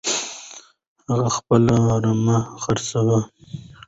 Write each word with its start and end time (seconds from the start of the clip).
هغه 1.09 1.27
خپله 1.37 1.75
رمه 2.03 2.37
خرڅوي. 2.61 3.19